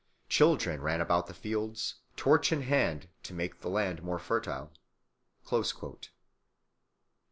[0.29, 4.71] Children ran about the fields, torch in hand, to make the land more fertile."